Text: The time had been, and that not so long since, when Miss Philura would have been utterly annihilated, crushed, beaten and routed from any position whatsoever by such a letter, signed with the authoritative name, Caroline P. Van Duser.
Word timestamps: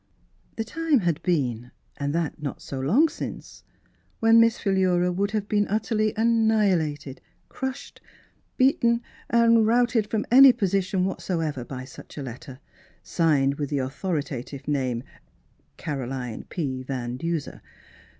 The 0.55 0.63
time 0.63 1.01
had 1.01 1.21
been, 1.21 1.69
and 1.95 2.11
that 2.11 2.41
not 2.41 2.59
so 2.59 2.79
long 2.79 3.07
since, 3.07 3.63
when 4.19 4.39
Miss 4.39 4.57
Philura 4.57 5.11
would 5.11 5.29
have 5.29 5.47
been 5.47 5.67
utterly 5.67 6.11
annihilated, 6.17 7.21
crushed, 7.49 8.01
beaten 8.57 9.03
and 9.29 9.67
routed 9.67 10.09
from 10.09 10.25
any 10.31 10.53
position 10.53 11.05
whatsoever 11.05 11.63
by 11.63 11.85
such 11.85 12.17
a 12.17 12.23
letter, 12.23 12.59
signed 13.03 13.59
with 13.59 13.69
the 13.69 13.77
authoritative 13.77 14.67
name, 14.67 15.03
Caroline 15.77 16.45
P. 16.49 16.81
Van 16.81 17.15
Duser. 17.17 17.61